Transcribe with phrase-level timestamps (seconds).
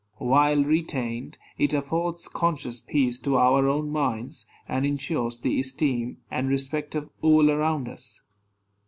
[0.17, 6.49] While retained, it affords conscious peace to our own minds, and insures the esteem and
[6.49, 8.23] respect of all around us.